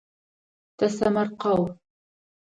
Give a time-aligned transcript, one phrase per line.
[0.77, 1.63] Тэсэмэркъэу.